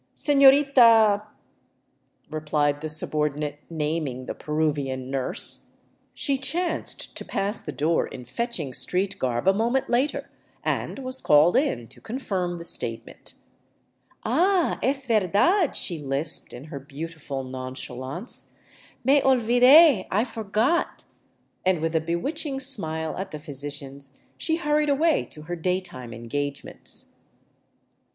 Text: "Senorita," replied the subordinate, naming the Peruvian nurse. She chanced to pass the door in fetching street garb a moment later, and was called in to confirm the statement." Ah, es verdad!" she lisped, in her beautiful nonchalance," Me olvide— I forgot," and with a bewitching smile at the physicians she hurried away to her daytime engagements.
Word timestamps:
"Senorita," 0.15 1.21
replied 2.31 2.81
the 2.81 2.89
subordinate, 2.89 3.59
naming 3.69 4.25
the 4.25 4.33
Peruvian 4.33 5.11
nurse. 5.11 5.73
She 6.15 6.39
chanced 6.39 7.15
to 7.15 7.23
pass 7.23 7.61
the 7.61 7.71
door 7.71 8.07
in 8.07 8.25
fetching 8.25 8.73
street 8.73 9.19
garb 9.19 9.47
a 9.47 9.53
moment 9.53 9.91
later, 9.91 10.27
and 10.63 10.97
was 10.97 11.21
called 11.21 11.55
in 11.55 11.87
to 11.89 12.01
confirm 12.01 12.57
the 12.57 12.65
statement." 12.65 13.35
Ah, 14.23 14.79
es 14.81 15.05
verdad!" 15.05 15.75
she 15.75 15.99
lisped, 15.99 16.51
in 16.51 16.63
her 16.73 16.79
beautiful 16.79 17.43
nonchalance," 17.43 18.53
Me 19.05 19.21
olvide— 19.21 20.07
I 20.09 20.23
forgot," 20.23 21.05
and 21.63 21.79
with 21.79 21.95
a 21.95 22.01
bewitching 22.01 22.59
smile 22.59 23.15
at 23.17 23.29
the 23.29 23.37
physicians 23.37 24.17
she 24.35 24.55
hurried 24.55 24.89
away 24.89 25.25
to 25.25 25.43
her 25.43 25.55
daytime 25.55 26.11
engagements. 26.11 27.19